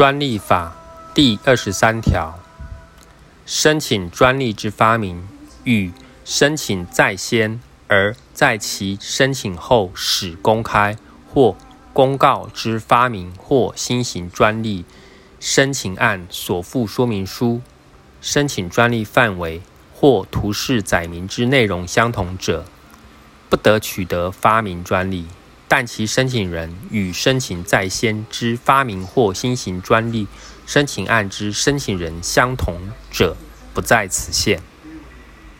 [0.00, 0.74] 专利法
[1.12, 2.38] 第二十三条，
[3.44, 5.28] 申请专利之发明，
[5.64, 5.92] 与
[6.24, 10.96] 申请在先而在其申请后始公开
[11.28, 11.54] 或
[11.92, 14.86] 公告之发明或新型专利
[15.38, 17.60] 申请案所附说明书、
[18.22, 19.60] 申请专利范围
[19.94, 22.64] 或图示载明之内容相同者，
[23.50, 25.26] 不得取得发明专利。
[25.72, 30.26] 但其申请人与申请在先之发明或新型专利
[30.66, 32.76] 申请案之申请人相同
[33.12, 33.36] 者，
[33.72, 34.60] 不在此限。